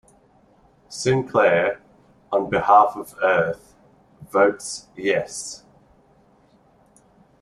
[0.89, 1.79] Sinclair,
[2.31, 3.75] on behalf of Earth,
[4.31, 5.61] votes "Yes".